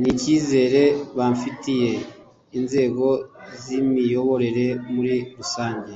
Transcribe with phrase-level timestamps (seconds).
[0.00, 0.82] n icyizere
[1.18, 1.90] bafitiye
[2.58, 3.06] inzego
[3.62, 5.92] z imiyoborere muri rusange